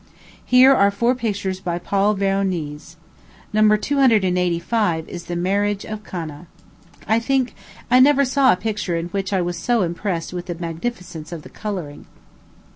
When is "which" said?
9.09-9.31